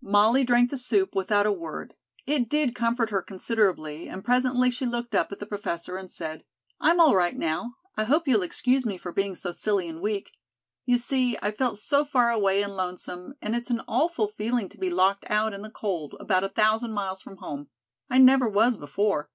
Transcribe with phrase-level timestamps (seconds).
[0.00, 1.94] Molly drank the soup without a word.
[2.26, 6.42] It did comfort her considerably and presently she looked up at the professor and said:
[6.80, 7.74] "I'm all right now.
[7.94, 10.32] I hope you'll excuse me for being so silly and weak.
[10.86, 14.78] You see I felt so far away and lonesome and it's an awful feeling to
[14.78, 17.68] be locked out in the cold about a thousand miles from home.
[18.08, 19.28] I never was before."